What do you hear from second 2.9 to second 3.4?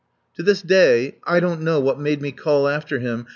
him.